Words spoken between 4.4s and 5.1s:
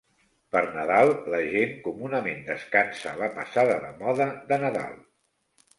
de Nadal.